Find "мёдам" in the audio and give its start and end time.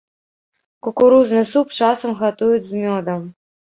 2.87-3.21